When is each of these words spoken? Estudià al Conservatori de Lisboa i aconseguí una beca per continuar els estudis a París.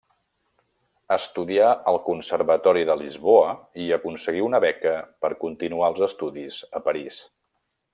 Estudià 1.15 1.67
al 1.91 1.99
Conservatori 2.07 2.87
de 2.91 2.97
Lisboa 3.03 3.53
i 3.85 3.87
aconseguí 4.01 4.45
una 4.49 4.65
beca 4.67 4.97
per 5.27 5.35
continuar 5.47 5.95
els 5.95 6.07
estudis 6.13 6.63
a 6.81 6.87
París. 6.91 7.25